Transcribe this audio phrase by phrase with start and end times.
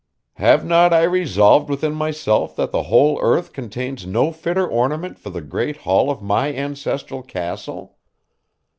[0.37, 5.29] Have not I resolved within myself that the whole earth contains no fitter ornament for
[5.29, 7.99] the great hall of my ancestral castle?